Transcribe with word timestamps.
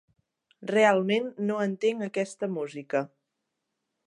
Realment 0.71 1.29
no 1.51 1.59
entenc 1.67 2.03
aquesta 2.09 2.53
música. 2.57 3.05